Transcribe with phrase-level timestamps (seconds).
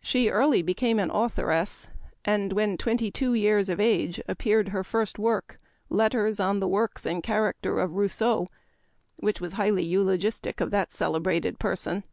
[0.00, 1.90] She early became an authoress,
[2.24, 5.58] and when twenty two years of age appeared her first work,"
[6.00, 8.46] Letters on the Works and Character of Rousseau;"
[9.16, 12.04] which was highly eulogistic of that celebrated person.